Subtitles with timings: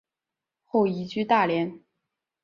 [0.63, 1.79] 后移居大连。